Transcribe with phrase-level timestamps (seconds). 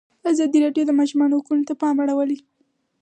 [0.31, 2.37] ازادي راډیو د د ماشومانو حقونه ته پام اړولی.